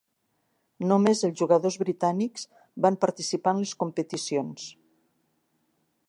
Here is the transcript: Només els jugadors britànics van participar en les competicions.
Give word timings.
Només 0.91 1.19
els 1.27 1.35
jugadors 1.41 1.75
britànics 1.83 2.47
van 2.85 2.97
participar 3.05 3.53
en 3.57 3.61
les 3.65 3.73
competicions. 3.83 4.65